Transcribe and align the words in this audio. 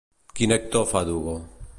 Quin 0.39 0.53
actor 0.55 0.81
fa 0.93 1.03
d'Hugo? 1.11 1.37